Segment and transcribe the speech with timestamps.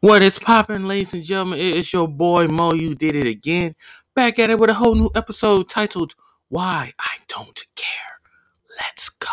[0.00, 1.58] What is poppin', ladies and gentlemen?
[1.58, 2.74] It is your boy Mo.
[2.74, 3.74] You did it again.
[4.14, 6.14] Back at it with a whole new episode titled
[6.50, 8.20] Why I Don't Care.
[8.78, 9.28] Let's go.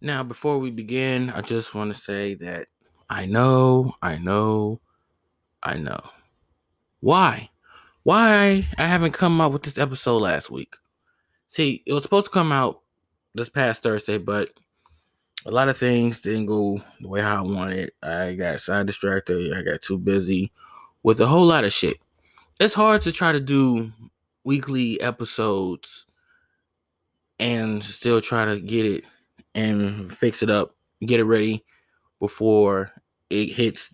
[0.00, 2.66] Now, before we begin, I just want to say that
[3.08, 4.80] I know, I know,
[5.62, 6.00] I know.
[6.98, 7.50] Why?
[8.02, 10.74] Why I haven't come out with this episode last week?
[11.46, 12.80] See, it was supposed to come out
[13.32, 14.50] this past Thursday, but
[15.46, 17.92] a lot of things didn't go the way I wanted.
[18.02, 19.52] I got side distracted.
[19.54, 20.52] I got too busy
[21.02, 21.98] with a whole lot of shit.
[22.58, 23.92] It's hard to try to do
[24.44, 26.06] weekly episodes
[27.38, 29.04] and still try to get it
[29.54, 31.64] and fix it up, get it ready
[32.20, 32.90] before
[33.28, 33.90] it hits,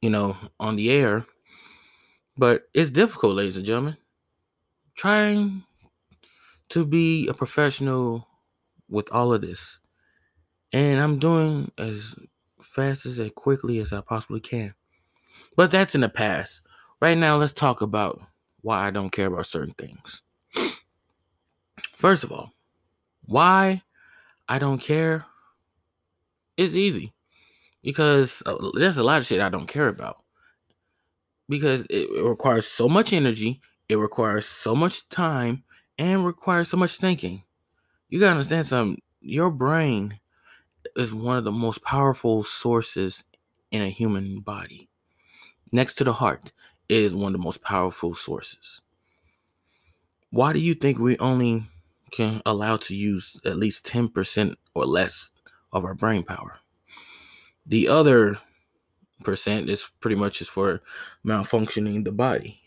[0.00, 1.26] you know, on the air.
[2.38, 3.96] But it's difficult, ladies and gentlemen.
[4.94, 5.64] Trying
[6.70, 8.26] to be a professional
[8.88, 9.80] with all of this.
[10.76, 12.14] And I'm doing as
[12.60, 14.74] fast as and quickly as I possibly can.
[15.56, 16.60] But that's in the past.
[17.00, 18.20] Right now, let's talk about
[18.60, 20.20] why I don't care about certain things.
[21.96, 22.50] First of all,
[23.24, 23.84] why
[24.50, 25.24] I don't care
[26.58, 27.14] is easy
[27.82, 30.24] because uh, there's a lot of shit I don't care about
[31.48, 35.64] because it, it requires so much energy, it requires so much time,
[35.96, 37.44] and requires so much thinking.
[38.10, 39.00] You gotta understand something.
[39.22, 40.20] Your brain
[40.96, 43.24] is one of the most powerful sources
[43.70, 44.88] in a human body.
[45.72, 46.52] Next to the heart,
[46.88, 48.80] it is one of the most powerful sources.
[50.30, 51.68] Why do you think we only
[52.12, 55.30] can allow to use at least 10% or less
[55.72, 56.58] of our brain power?
[57.66, 58.38] The other
[59.24, 60.82] percent is pretty much just for
[61.24, 62.60] malfunctioning the body.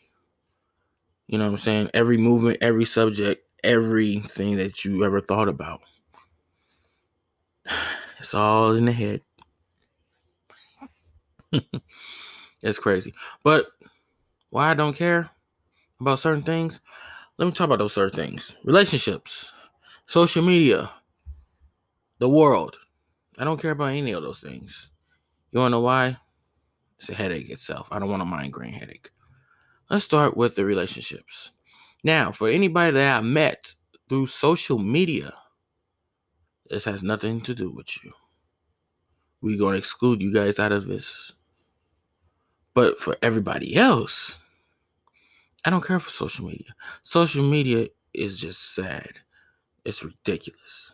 [1.27, 1.89] You know what I'm saying?
[1.93, 5.81] Every movement, every subject, everything that you ever thought about.
[8.19, 9.21] It's all in the head.
[12.61, 13.13] it's crazy.
[13.43, 13.67] But
[14.49, 15.29] why I don't care
[15.99, 16.79] about certain things?
[17.37, 18.55] Let me talk about those certain things.
[18.63, 19.51] Relationships,
[20.05, 20.91] social media,
[22.19, 22.75] the world.
[23.37, 24.89] I don't care about any of those things.
[25.51, 26.17] You wanna know why?
[26.97, 27.87] It's a headache itself.
[27.91, 29.11] I don't want a migraine headache.
[29.89, 31.51] Let's start with the relationships.
[32.03, 33.73] Now, for anybody that I met
[34.09, 35.33] through social media,
[36.69, 38.13] this has nothing to do with you.
[39.41, 41.33] We're going to exclude you guys out of this.
[42.73, 44.37] But for everybody else,
[45.65, 46.75] I don't care for social media.
[47.03, 49.19] Social media is just sad.
[49.83, 50.91] It's ridiculous.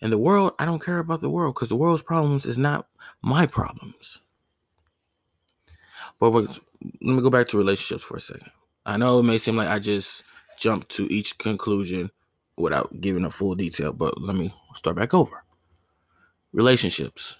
[0.00, 2.88] And the world, I don't care about the world because the world's problems is not
[3.22, 4.20] my problems.
[6.18, 6.60] But let
[7.00, 8.50] me go back to relationships for a second.
[8.84, 10.24] I know it may seem like I just
[10.58, 12.10] jumped to each conclusion
[12.56, 15.44] without giving a full detail, but let me start back over.
[16.52, 17.36] Relationships.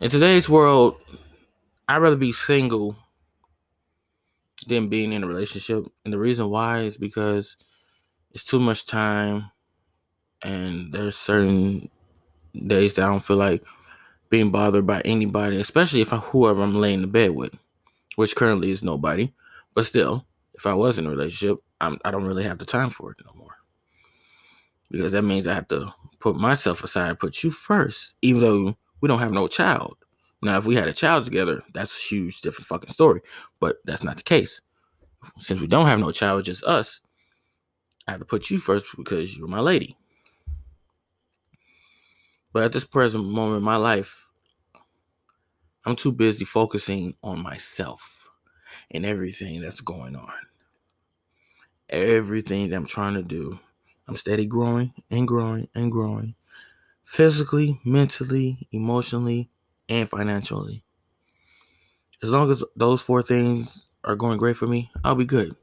[0.00, 0.96] In today's world,
[1.88, 2.96] I'd rather be single
[4.66, 5.86] than being in a relationship.
[6.04, 7.56] And the reason why is because
[8.32, 9.50] it's too much time
[10.42, 11.90] and there's certain
[12.54, 13.62] days that I don't feel like
[14.30, 17.54] being bothered by anybody, especially if I, whoever I'm laying in bed with,
[18.16, 19.32] which currently is nobody.
[19.74, 22.90] But still, if I was in a relationship, I'm, I don't really have the time
[22.90, 23.56] for it no more.
[24.90, 29.08] Because that means I have to put myself aside, put you first, even though we
[29.08, 29.96] don't have no child.
[30.42, 33.20] Now, if we had a child together, that's a huge different fucking story.
[33.60, 34.60] But that's not the case.
[35.38, 37.00] Since we don't have no child, just us,
[38.08, 39.96] I have to put you first because you're my lady.
[42.52, 44.26] But at this present moment in my life,
[45.84, 48.28] I'm too busy focusing on myself
[48.90, 50.32] and everything that's going on.
[51.90, 53.58] Everything that I'm trying to do.
[54.06, 56.36] I'm steady growing and growing and growing.
[57.02, 59.50] Physically, mentally, emotionally,
[59.88, 60.84] and financially.
[62.22, 65.56] As long as those four things are going great for me, I'll be good.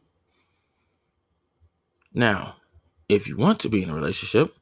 [2.14, 2.58] Now,
[3.08, 4.54] if you want to be in a relationship,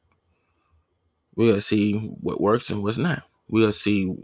[1.34, 3.24] we gotta see what works and what's not.
[3.48, 4.16] We gotta see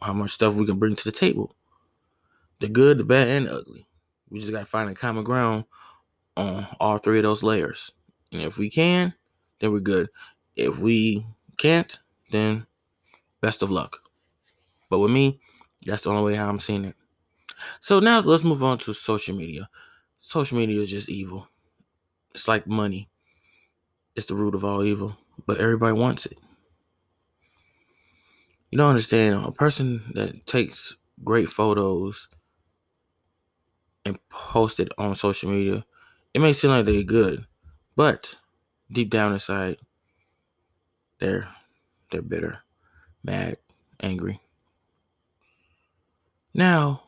[0.00, 1.56] how much stuff we can bring to the table.
[2.60, 3.86] The good, the bad, and the ugly.
[4.30, 5.64] We just gotta find a common ground
[6.36, 7.92] on all three of those layers.
[8.32, 9.14] And if we can,
[9.60, 10.08] then we're good.
[10.56, 11.26] If we
[11.56, 11.98] can't,
[12.30, 12.66] then
[13.40, 13.98] best of luck.
[14.90, 15.40] But with me,
[15.86, 16.96] that's the only way how I'm seeing it.
[17.80, 19.68] So now let's move on to social media.
[20.20, 21.48] Social media is just evil.
[22.34, 23.08] It's like money.
[24.16, 25.16] It's the root of all evil,
[25.46, 26.38] but everybody wants it.
[28.70, 32.28] You don't understand a person that takes great photos
[34.04, 35.84] and post it on social media,
[36.34, 37.46] it may seem like they're good,
[37.96, 38.34] but
[38.90, 39.78] deep down inside,
[41.20, 41.48] they're
[42.10, 42.60] they're bitter.
[43.24, 43.56] mad,
[44.00, 44.40] angry.
[46.54, 47.02] Now,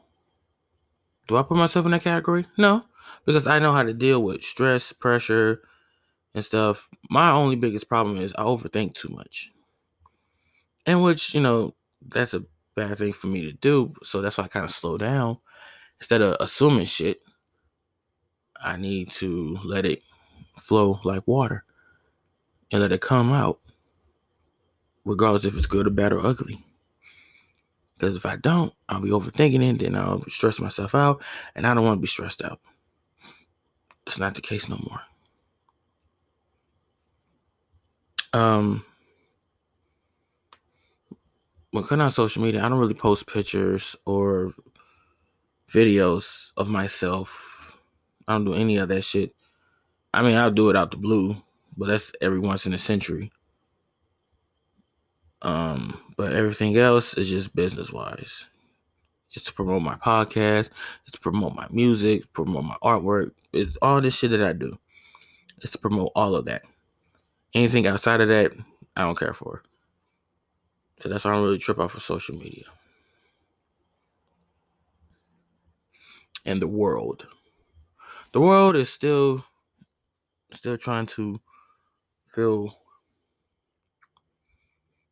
[1.28, 2.46] do I put myself in that category?
[2.56, 2.84] No,
[3.24, 5.62] because I know how to deal with stress, pressure,
[6.34, 6.88] and stuff.
[7.10, 9.52] My only biggest problem is I overthink too much.
[10.86, 11.74] And which, you know,
[12.06, 12.44] that's a
[12.76, 13.94] bad thing for me to do.
[14.04, 15.38] So that's why I kind of slow down.
[16.00, 17.20] Instead of assuming shit,
[18.62, 20.02] I need to let it
[20.58, 21.64] flow like water
[22.72, 23.60] and let it come out,
[25.04, 26.64] regardless if it's good or bad or ugly.
[27.98, 31.22] Because if I don't, I'll be overthinking it, then I'll stress myself out,
[31.54, 32.60] and I don't want to be stressed out.
[34.06, 35.00] It's not the case no more.
[38.32, 38.84] Um,
[41.70, 44.52] when coming on social media, I don't really post pictures or
[45.70, 47.55] videos of myself.
[48.26, 49.34] I don't do any of that shit.
[50.12, 51.36] I mean, I'll do it out the blue,
[51.76, 53.30] but that's every once in a century.
[55.42, 58.46] Um, but everything else is just business wise.
[59.34, 60.70] It's to promote my podcast,
[61.04, 63.32] it's to promote my music, promote my artwork.
[63.52, 64.78] It's all this shit that I do.
[65.60, 66.62] It's to promote all of that.
[67.54, 68.52] Anything outside of that,
[68.96, 69.62] I don't care for.
[71.00, 72.64] So that's why I don't really trip off of social media.
[76.46, 77.26] And the world.
[78.36, 79.46] The world is still
[80.52, 81.40] still trying to
[82.34, 82.76] feel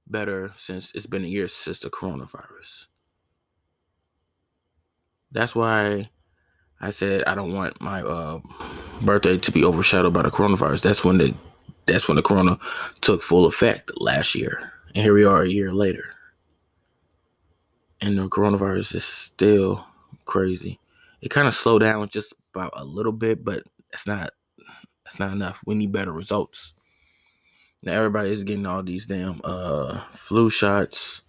[0.07, 2.89] better since it's been a year since the coronavirus.
[5.33, 6.11] That's why
[6.79, 8.41] I said I don't want my uh,
[9.01, 10.83] birthday to be overshadowed by the coronavirus.
[10.83, 11.35] That's when the
[11.87, 12.59] that's when the corona
[13.01, 14.71] took full effect last year.
[14.95, 16.11] And here we are a year later.
[18.03, 19.87] And the coronavirus is still
[20.27, 20.79] crazy.
[21.23, 24.33] It kind of slowed down just about a little bit, but it's not
[25.07, 25.61] it's not enough.
[25.67, 26.75] We need better results.
[27.83, 31.23] Now everybody is getting all these damn uh flu shots,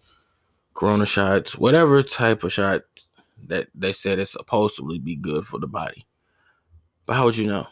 [0.74, 2.84] corona shots, whatever type of shot
[3.48, 6.06] that they said it's supposedly be good for the body.
[7.06, 7.68] But how would you know?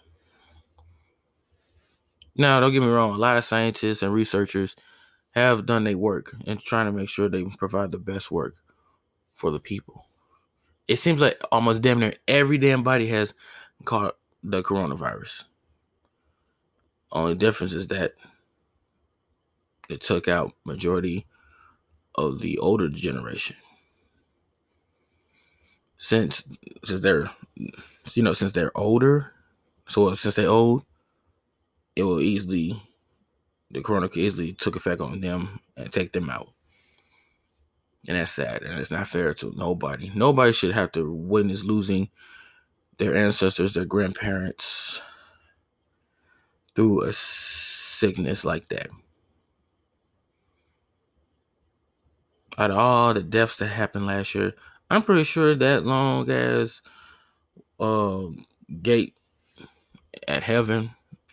[2.35, 4.75] Now, don't get me wrong, a lot of scientists and researchers
[5.31, 8.55] have done their work and trying to make sure they provide the best work
[9.35, 10.05] for the people.
[10.87, 13.33] It seems like almost damn near every damn body has
[13.85, 15.45] caught the coronavirus.
[17.11, 18.13] Only difference is that
[19.89, 21.25] it took out majority
[22.15, 23.55] of the older generation.
[25.97, 26.43] Since
[26.83, 29.31] since they're you know since they're older,
[29.87, 30.83] so since they're old,
[31.95, 32.81] it will easily
[33.71, 36.49] the corona easily took effect on them and take them out.
[38.07, 38.63] And that's sad.
[38.63, 40.11] And it's not fair to nobody.
[40.13, 42.09] Nobody should have to witness losing
[42.97, 45.01] their ancestors, their grandparents
[46.75, 48.89] through a sickness like that.
[52.57, 54.53] Out of all the deaths that happened last year,
[54.89, 56.81] I'm pretty sure that long as
[57.79, 58.25] uh,
[58.81, 59.15] gate
[60.27, 60.91] at heaven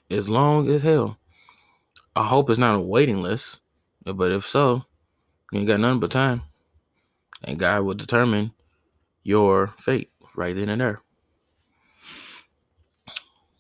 [0.09, 1.19] is long as hell.
[2.17, 3.61] I hope it's not a waiting list,
[4.05, 4.85] but if so,
[5.53, 6.43] you ain't got nothing but time.
[7.43, 8.53] And God will determine
[9.23, 11.03] your fate right then and there.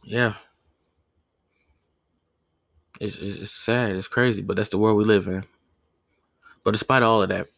[0.02, 0.34] Yeah.
[3.00, 3.96] It's, it's, it's sad.
[3.96, 5.44] It's crazy, but that's the world we live in.
[6.64, 7.48] But despite all of that,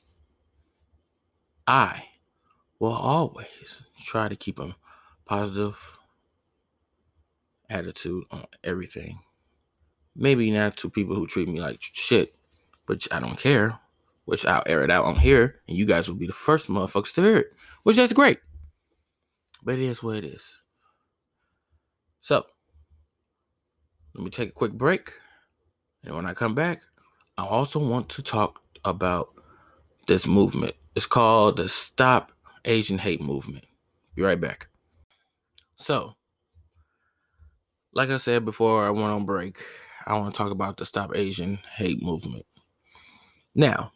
[1.67, 2.05] I
[2.79, 4.77] will always try to keep a
[5.25, 5.99] positive
[7.71, 9.21] attitude on everything.
[10.15, 12.35] Maybe not to people who treat me like shit,
[12.87, 13.79] but I don't care.
[14.25, 17.15] Which I'll air it out on here, and you guys will be the first motherfuckers
[17.15, 17.53] to hear it.
[17.83, 18.39] Which that's great.
[19.65, 20.47] But it is what it is.
[22.21, 22.45] So,
[24.15, 25.13] let me take a quick break.
[26.05, 26.83] And when I come back,
[27.37, 29.31] I also want to talk about
[30.07, 30.75] this movement.
[30.95, 32.33] It's called the Stop
[32.65, 33.65] Asian Hate Movement.
[34.15, 34.69] Be right back.
[35.77, 36.15] So,
[37.93, 39.59] like I said before I went on break,
[40.07, 42.47] I want to talk about the Stop Asian Hate Movement.
[43.55, 43.93] Now,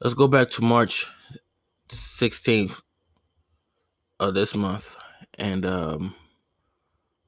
[0.00, 1.06] let's go back to March
[1.90, 2.80] 16th
[4.18, 4.96] of this month
[5.34, 6.14] and um,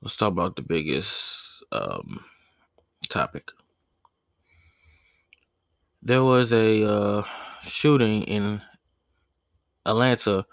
[0.00, 2.24] let's talk about the biggest um,
[3.10, 3.50] topic.
[6.02, 7.24] There was a uh,
[7.62, 8.62] shooting in
[9.84, 10.46] Atlanta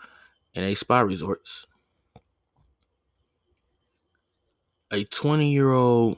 [0.53, 1.67] in a spa resorts.
[4.91, 6.17] A 20 year old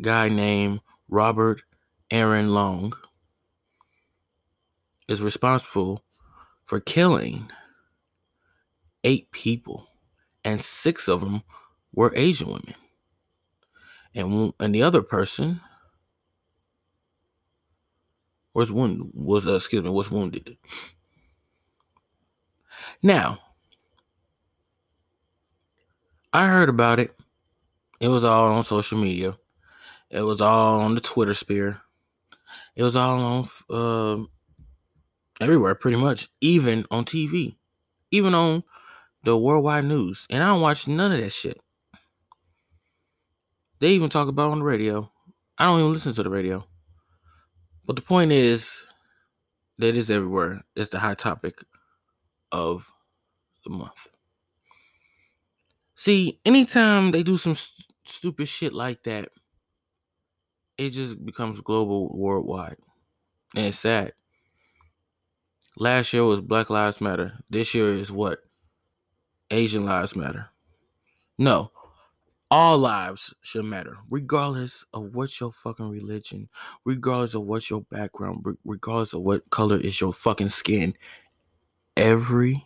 [0.00, 1.62] guy named Robert
[2.10, 2.92] Aaron Long
[5.08, 6.04] is responsible
[6.64, 7.50] for killing
[9.04, 9.86] eight people,
[10.44, 11.42] and six of them
[11.92, 12.74] were Asian women.
[14.14, 15.60] And, and the other person
[18.54, 19.10] was wounded.
[19.12, 20.56] Was uh, excuse me, was wounded.
[23.02, 23.38] Now,
[26.32, 27.14] I heard about it.
[28.00, 29.36] It was all on social media.
[30.10, 31.80] It was all on the Twitter sphere.
[32.74, 34.24] It was all on uh,
[35.40, 37.56] everywhere, pretty much, even on TV,
[38.10, 38.64] even on
[39.24, 40.26] the worldwide news.
[40.30, 41.60] And I don't watch none of that shit.
[43.80, 45.10] They even talk about on the radio.
[45.58, 46.66] I don't even listen to the radio.
[47.84, 48.82] But the point is
[49.78, 50.62] that it is everywhere.
[50.74, 51.62] It's the hot topic
[52.50, 52.90] of
[53.64, 54.08] the month.
[55.94, 59.30] See, anytime they do some st- stupid shit like that,
[60.78, 62.76] it just becomes global, worldwide.
[63.54, 64.12] And it's sad.
[65.78, 67.34] Last year was Black Lives Matter.
[67.50, 68.38] This year is what?
[69.50, 70.48] Asian Lives Matter.
[71.38, 71.70] No,
[72.50, 76.48] all lives should matter, regardless of what your fucking religion,
[76.86, 80.94] regardless of what your background, regardless of what color is your fucking skin.
[81.96, 82.64] Every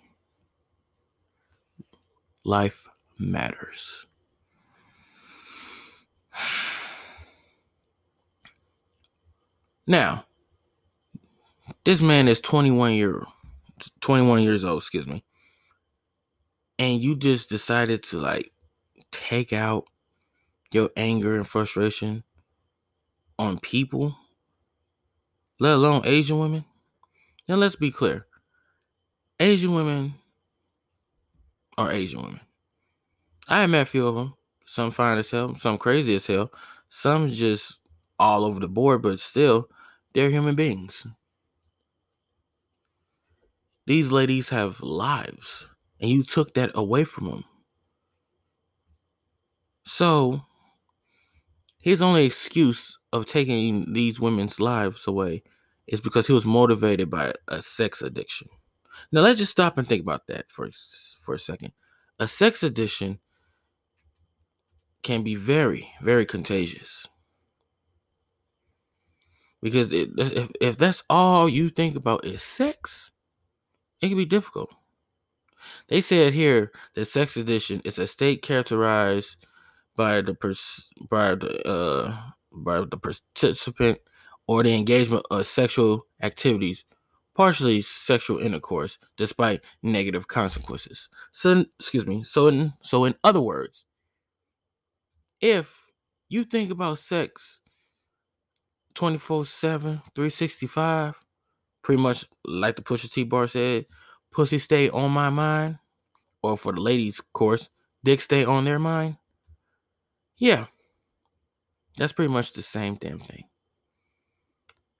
[2.45, 2.89] life
[3.19, 4.07] matters.
[9.87, 10.25] Now,
[11.85, 13.25] this man is 21 year
[14.01, 15.25] 21 years old, excuse me.
[16.79, 18.53] And you just decided to like
[19.13, 19.85] take out
[20.73, 22.25] your anger and frustration
[23.39, 24.17] on people,
[25.59, 26.65] let alone Asian women.
[27.49, 28.27] Now let's be clear.
[29.39, 30.15] Asian women
[31.77, 32.41] are Asian women.
[33.49, 34.35] I met a few of them.
[34.65, 36.53] Some fine as hell, some crazy as hell,
[36.89, 37.81] some just
[38.19, 39.69] all over the board, but still,
[40.15, 41.05] they're human beings.
[43.91, 45.67] These ladies have lives,
[45.99, 47.45] and you took that away from them.
[49.85, 50.43] So,
[51.83, 55.43] his only excuse of taking these women's lives away
[55.89, 58.47] is because he was motivated by a sex addiction.
[59.11, 60.71] Now, let's just stop and think about that for,
[61.21, 61.73] for a second.
[62.21, 63.19] A sex addiction
[65.03, 67.09] can be very, very contagious.
[69.61, 73.11] Because it, if, if that's all you think about is sex,
[74.01, 74.71] it can be difficult.
[75.89, 79.37] They said here that sex addiction is a state characterized
[79.97, 82.17] by the pers- by the uh,
[82.53, 83.99] by the participant
[84.47, 86.85] or the engagement of sexual activities,
[87.35, 91.09] partially sexual intercourse, despite negative consequences.
[91.33, 92.25] So, excuse me.
[92.25, 93.85] So, in so in other words,
[95.41, 95.87] if
[96.29, 97.61] you think about sex
[98.95, 101.15] 24 7, 365,
[101.83, 103.87] pretty much like the Pusha T bar said,
[104.31, 105.79] pussy stay on my mind,
[106.43, 107.69] or for the ladies, of course,
[108.05, 109.17] dick stay on their mind.
[110.37, 110.67] Yeah,
[111.97, 113.45] that's pretty much the same damn thing.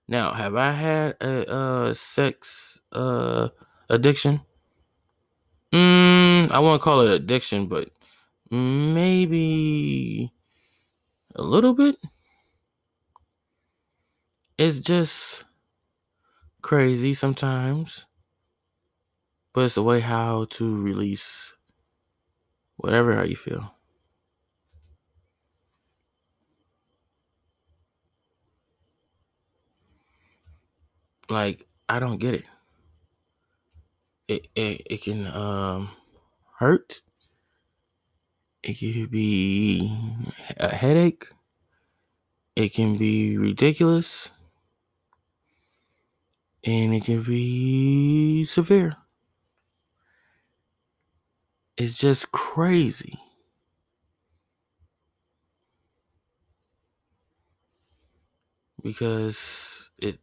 [0.07, 3.49] Now, have I had a, a sex uh,
[3.89, 4.41] addiction?
[5.73, 7.89] Mm, I won't call it addiction, but
[8.49, 10.33] maybe
[11.35, 11.95] a little bit.
[14.57, 15.45] It's just
[16.61, 18.05] crazy sometimes,
[19.53, 21.53] but it's the way how to release
[22.77, 23.75] whatever how you feel.
[31.29, 32.45] Like I don't get it.
[34.27, 35.91] It it, it can um
[36.57, 37.01] hurt.
[38.63, 39.91] It could be
[40.57, 41.25] a headache.
[42.55, 44.29] It can be ridiculous.
[46.65, 48.95] And it can be severe.
[51.77, 53.19] It's just crazy.
[58.83, 60.19] Because it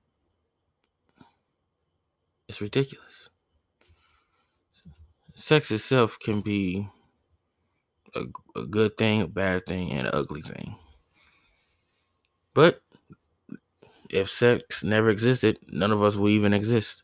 [2.48, 3.30] it's ridiculous.
[5.36, 6.88] Sex itself can be
[8.14, 8.24] a,
[8.56, 10.76] a good thing, a bad thing, and an ugly thing.
[12.54, 12.82] But
[14.10, 17.02] if sex never existed, none of us would even exist.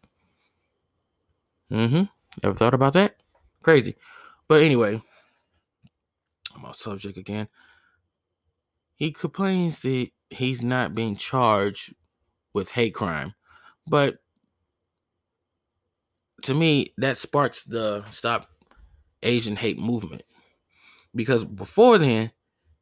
[1.71, 2.05] Mm-hmm.
[2.43, 3.17] Ever thought about that?
[3.63, 3.97] Crazy.
[4.49, 5.03] But anyway,
[6.55, 7.49] I'm on subject again.
[8.97, 11.95] He complains that he's not being charged
[12.53, 13.35] with hate crime.
[13.87, 14.17] But
[16.43, 18.49] to me, that sparks the stop
[19.23, 20.23] Asian hate movement.
[21.15, 22.33] Because before then,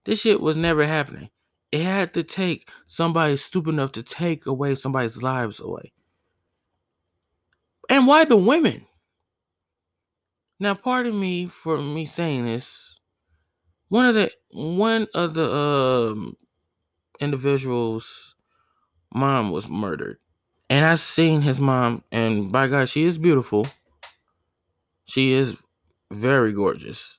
[0.05, 1.31] this shit was never happening.
[1.73, 5.93] It had to take somebody stupid enough to take away somebody's lives away.
[7.89, 8.87] And why the women?
[10.61, 12.95] Now, pardon me for me saying this.
[13.89, 16.37] One of the one of the um,
[17.21, 18.37] individuals'
[19.15, 20.19] mom was murdered,
[20.71, 23.69] And I seen his mom, and by God, she is beautiful.
[25.05, 25.57] She is
[26.13, 27.19] very gorgeous.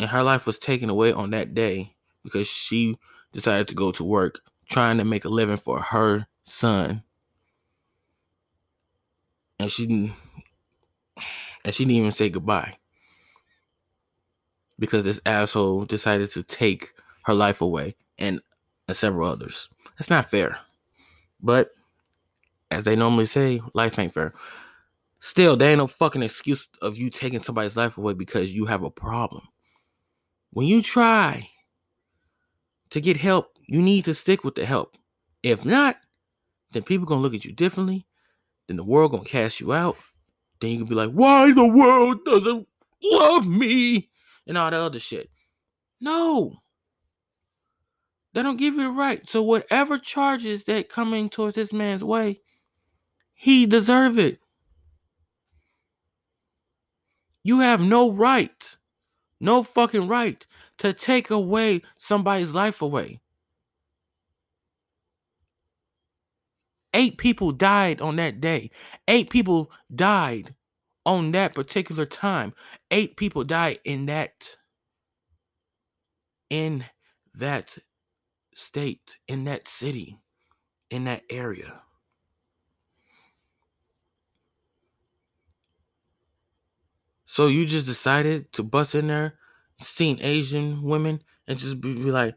[0.00, 1.94] And her life was taken away on that day
[2.24, 2.98] because she
[3.32, 7.02] decided to go to work trying to make a living for her son.
[9.58, 10.14] And she didn't
[11.64, 12.76] and she didn't even say goodbye.
[14.78, 16.92] Because this asshole decided to take
[17.24, 18.40] her life away and,
[18.88, 19.68] and several others.
[19.96, 20.58] That's not fair.
[21.40, 21.70] But
[22.70, 24.34] as they normally say, life ain't fair.
[25.20, 28.82] Still, there ain't no fucking excuse of you taking somebody's life away because you have
[28.82, 29.46] a problem.
[30.52, 31.48] When you try
[32.92, 34.96] to get help, you need to stick with the help.
[35.42, 35.96] If not,
[36.72, 38.06] then people gonna look at you differently.
[38.68, 39.96] Then the world gonna cast you out.
[40.60, 42.68] Then you can be like, why the world doesn't
[43.02, 44.10] love me?
[44.46, 45.30] And all that other shit.
[46.00, 46.56] No.
[48.34, 49.28] They don't give you the right.
[49.28, 52.40] So whatever charges that coming towards this man's way,
[53.34, 54.38] he deserve it.
[57.42, 58.76] You have no right,
[59.40, 60.46] no fucking right
[60.82, 63.20] to take away somebody's life away.
[66.92, 68.72] Eight people died on that day.
[69.06, 70.56] Eight people died
[71.06, 72.52] on that particular time.
[72.90, 74.56] Eight people died in that
[76.50, 76.84] in
[77.32, 77.78] that
[78.56, 80.18] state, in that city,
[80.90, 81.80] in that area.
[87.24, 89.38] So you just decided to bust in there,
[89.82, 92.34] seeing Asian women, and just be, be like,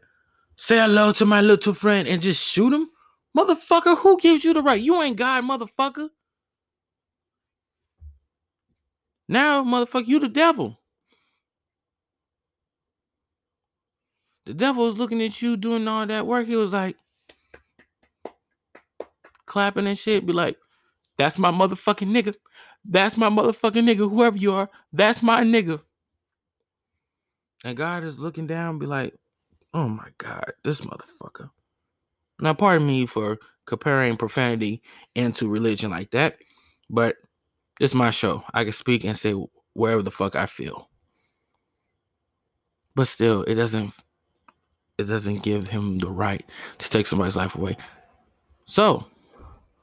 [0.56, 2.90] say hello to my little friend and just shoot him?
[3.36, 4.80] Motherfucker, who gives you the right?
[4.80, 6.08] You ain't God, motherfucker.
[9.28, 10.78] Now, motherfucker, you the devil.
[14.46, 16.46] The devil was looking at you doing all that work.
[16.46, 16.96] He was like
[19.44, 20.24] clapping and shit.
[20.24, 20.56] Be like,
[21.18, 22.34] that's my motherfucking nigga.
[22.84, 24.08] That's my motherfucking nigga.
[24.08, 25.82] Whoever you are, that's my nigga.
[27.64, 29.14] And God is looking down, be like,
[29.74, 31.50] oh my God, this motherfucker.
[32.40, 34.82] Now, pardon me for comparing profanity
[35.14, 36.36] into religion like that,
[36.90, 37.16] but
[37.80, 38.44] it's my show.
[38.54, 39.34] I can speak and say
[39.72, 40.88] wherever the fuck I feel.
[42.94, 43.92] But still, it doesn't
[44.98, 46.44] it doesn't give him the right
[46.78, 47.76] to take somebody's life away.
[48.64, 49.06] So,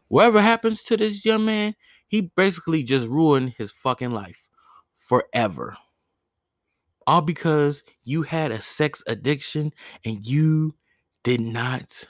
[0.08, 1.76] whatever happens to this young man,
[2.08, 4.42] he basically just ruined his fucking life
[4.98, 5.78] forever.
[7.08, 9.74] All because you had a sex addiction
[10.06, 10.76] and you
[11.24, 12.06] did not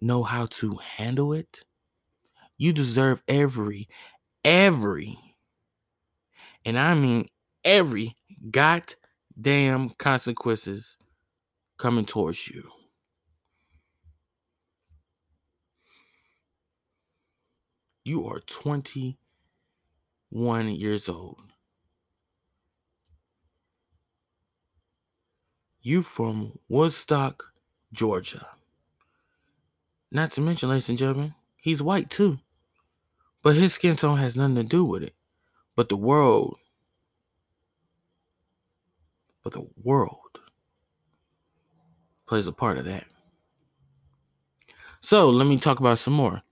[0.00, 1.64] know how to handle it.
[2.58, 3.88] You deserve every,
[4.44, 5.18] every,
[6.64, 7.28] and I mean
[7.64, 8.16] every
[8.50, 10.96] goddamn consequences
[11.78, 12.70] coming towards you.
[18.04, 19.18] You are 21
[20.70, 21.52] years old.
[25.86, 27.52] You from Woodstock,
[27.92, 28.48] Georgia.
[30.10, 32.40] Not to mention, ladies and gentlemen, he's white too.
[33.40, 35.14] But his skin tone has nothing to do with it.
[35.76, 36.58] But the world,
[39.44, 40.40] but the world
[42.26, 43.04] plays a part of that.
[45.02, 46.42] So let me talk about some more.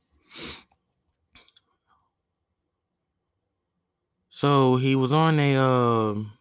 [4.31, 6.35] So he was on a um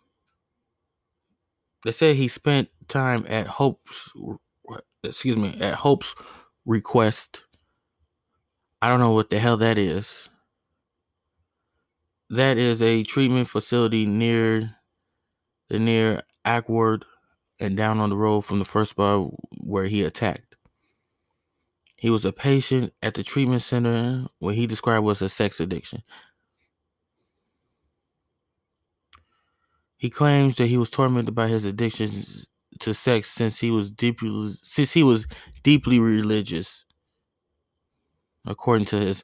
[1.83, 4.11] they said he spent time at Hope's
[5.03, 6.15] excuse me, at Hope's
[6.65, 7.41] request.
[8.81, 10.29] I don't know what the hell that is.
[12.29, 14.75] That is a treatment facility near
[15.69, 17.03] the near Acworth
[17.59, 20.55] and down on the road from the first bar where he attacked.
[21.95, 26.03] He was a patient at the treatment center what he described was a sex addiction.
[29.97, 32.25] He claims that he was tormented by his addiction
[32.83, 35.27] to sex since he was deeply since he was
[35.63, 36.85] deeply religious,
[38.45, 39.23] according to his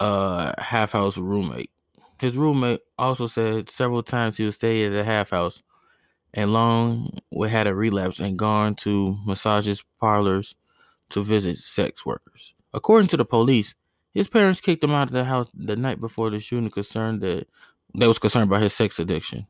[0.00, 1.70] uh half house roommate.
[2.18, 5.62] His roommate also said several times he would stay at the half house
[6.34, 10.54] and long had a relapse and gone to massages parlors
[11.10, 12.54] to visit sex workers.
[12.72, 13.74] According to the police,
[14.14, 17.46] his parents kicked him out of the house the night before the shooting concerned that
[17.96, 19.46] they was concerned about his sex addiction.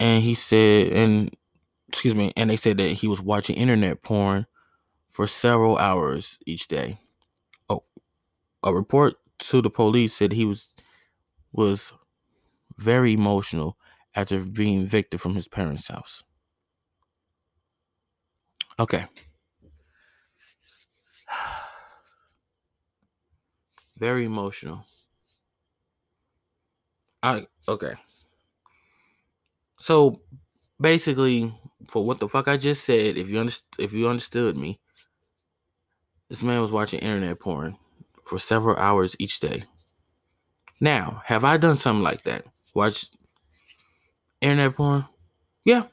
[0.00, 1.36] And he said and
[1.88, 4.46] excuse me, and they said that he was watching internet porn
[5.10, 7.00] for several hours each day.
[7.70, 7.84] Oh,
[8.64, 10.68] a report to the police said he was
[11.52, 11.92] was
[12.78, 13.76] very emotional
[14.14, 16.22] after being evicted from his parents' house.
[18.78, 19.06] Okay.
[23.98, 24.86] Very emotional.
[27.22, 27.94] I okay.
[29.78, 30.20] So
[30.80, 31.54] basically,
[31.88, 34.80] for what the fuck I just said, if you underst- if you understood me,
[36.28, 37.76] this man was watching internet porn
[38.24, 39.64] for several hours each day.
[40.80, 42.44] Now, have I done something like that?
[42.74, 43.06] Watch
[44.40, 45.06] internet porn?
[45.64, 45.84] Yeah,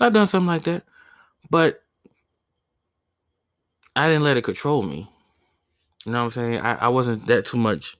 [0.00, 0.84] I've done something like that.
[1.50, 1.82] But
[3.94, 5.08] I didn't let it control me.
[6.04, 6.60] You know what I'm saying?
[6.60, 7.96] I, I wasn't that too much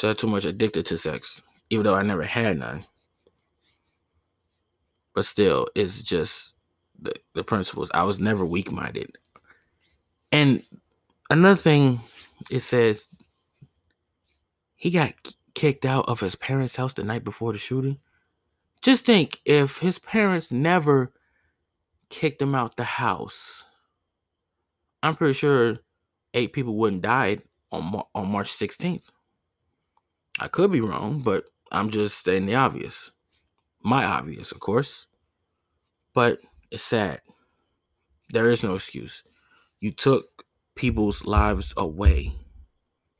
[0.00, 2.84] that too much addicted to sex, even though I never had none.
[5.18, 6.52] But still, it's just
[7.02, 7.90] the, the principles.
[7.92, 9.18] I was never weak minded.
[10.30, 10.62] And
[11.28, 11.98] another thing,
[12.52, 13.08] it says
[14.76, 15.14] he got
[15.54, 17.98] kicked out of his parents' house the night before the shooting.
[18.80, 21.12] Just think if his parents never
[22.10, 23.64] kicked him out the house,
[25.02, 25.78] I'm pretty sure
[26.32, 29.10] eight people wouldn't died on on March 16th.
[30.38, 33.10] I could be wrong, but I'm just stating the obvious.
[33.82, 35.06] My obvious, of course.
[36.14, 37.20] But it's sad.
[38.30, 39.22] There is no excuse.
[39.80, 42.34] You took people's lives away.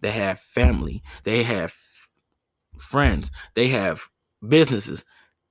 [0.01, 1.75] They have family, they have
[2.79, 4.09] friends, they have
[4.47, 5.05] businesses,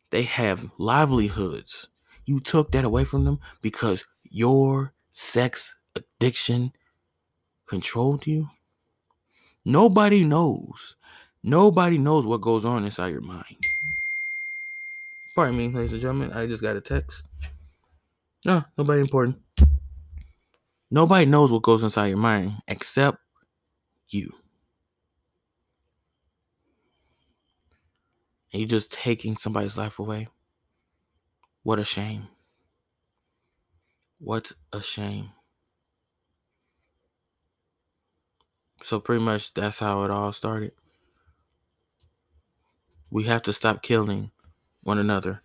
[0.09, 1.89] they have livelihoods.
[2.25, 6.71] You took that away from them because your sex addiction
[7.65, 8.49] controlled you.
[9.65, 10.95] Nobody knows.
[11.43, 13.57] Nobody knows what goes on inside your mind.
[15.37, 16.31] Pardon me, ladies and gentlemen.
[16.33, 17.21] I just got a text.
[18.43, 19.37] No, nobody important.
[20.89, 23.19] Nobody knows what goes inside your mind except
[24.09, 24.33] you.
[28.51, 30.27] And you're just taking somebody's life away.
[31.61, 32.29] What a shame.
[34.17, 35.33] What a shame.
[38.81, 40.71] So, pretty much, that's how it all started.
[43.11, 44.31] We have to stop killing
[44.87, 45.41] one another.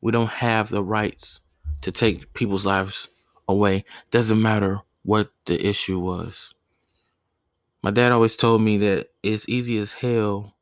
[0.00, 1.40] We don't have the rights
[1.80, 3.08] to take people's lives
[3.48, 3.84] away.
[4.10, 6.54] Doesn't matter what the issue was.
[7.82, 10.54] My dad always told me that it's easy as hell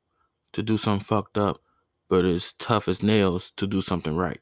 [0.53, 1.61] to do something fucked up,
[2.09, 4.41] but it's tough as nails to do something right.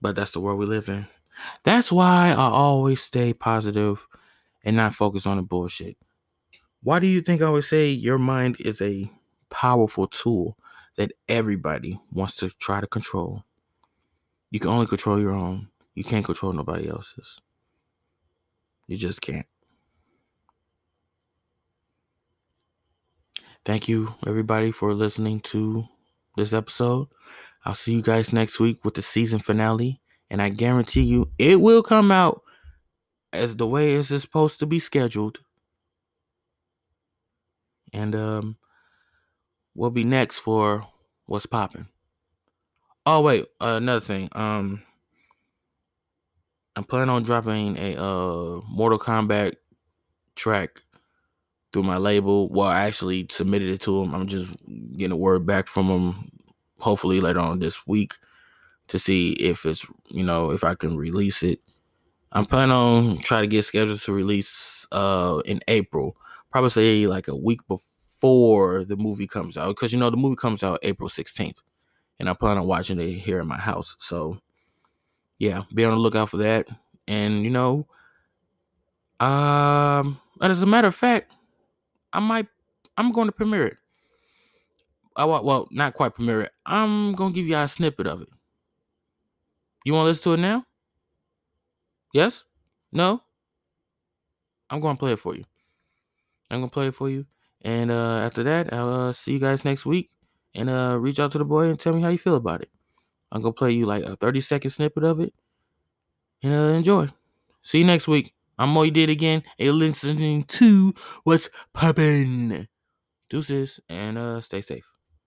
[0.00, 1.06] But that's the world we live in.
[1.64, 4.06] That's why I always stay positive
[4.64, 5.96] and not focus on the bullshit.
[6.82, 9.10] Why do you think I always say your mind is a
[9.50, 10.56] powerful tool
[10.96, 13.44] that everybody wants to try to control?
[14.50, 15.68] You can only control your own.
[15.94, 17.38] You can't control nobody else's.
[18.86, 19.46] You just can't.
[23.64, 25.86] Thank you, everybody, for listening to
[26.36, 27.08] this episode.
[27.64, 30.00] I'll see you guys next week with the season finale.
[30.30, 32.42] And I guarantee you it will come out
[33.32, 35.38] as the way it's supposed to be scheduled.
[37.92, 38.56] And um
[39.74, 40.86] we'll be next for
[41.26, 41.86] what's popping.
[43.04, 44.28] Oh wait, uh, another thing.
[44.32, 44.82] Um
[46.74, 49.54] I'm planning on dropping a uh Mortal Kombat
[50.36, 50.82] track
[51.72, 52.48] through my label.
[52.48, 54.14] Well, I actually submitted it to them.
[54.14, 54.52] I'm just
[54.96, 56.30] getting a word back from them
[56.78, 58.14] hopefully later on this week
[58.88, 61.60] to see if it's you know if I can release it.
[62.32, 66.16] I'm planning on trying to get scheduled to release uh in April.
[66.50, 67.86] Probably say like a week before
[68.22, 71.58] the movie comes out because you know the movie comes out April 16th,
[72.18, 73.96] and I plan on watching it here in my house.
[73.98, 74.38] So
[75.38, 76.68] yeah, be on the lookout for that.
[77.08, 77.86] And you know,
[79.18, 81.32] um, as a matter of fact,
[82.12, 82.46] I might
[82.96, 83.76] I'm going to premiere it.
[85.16, 86.52] I well, not quite premiere it.
[86.64, 88.28] I'm gonna give you a snippet of it.
[89.84, 90.64] You want to listen to it now?
[92.14, 92.44] Yes?
[92.92, 93.20] No?
[94.70, 95.44] I'm gonna play it for you.
[96.50, 97.26] I'm gonna play it for you,
[97.62, 100.10] and uh, after that, I'll uh, see you guys next week.
[100.54, 102.68] And uh, reach out to the boy and tell me how you feel about it.
[103.30, 105.32] I'm gonna play you like a 30 second snippet of it,
[106.42, 107.08] and uh, enjoy.
[107.62, 108.34] See you next week.
[108.58, 110.92] I'm Mo did again, and you're listening to
[111.24, 112.68] what's poppin'.
[113.30, 114.84] Deuces, and uh, stay safe.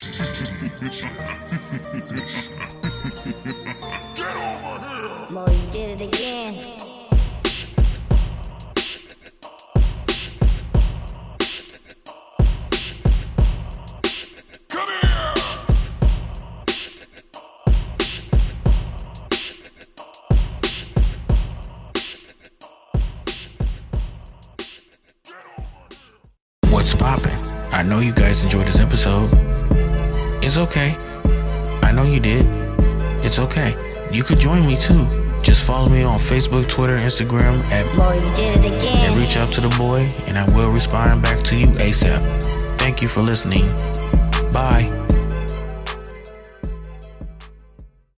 [0.00, 1.10] Get over here!
[5.30, 6.83] Mo, you did it again.
[30.74, 30.96] Okay.
[31.82, 32.46] I know you did.
[33.24, 33.76] It's okay.
[34.10, 35.06] You could join me too.
[35.42, 39.52] Just follow me on Facebook, Twitter, Instagram at Mo, you did it and reach out
[39.52, 42.22] to the boy, and I will respond back to you ASAP.
[42.78, 43.72] Thank you for listening.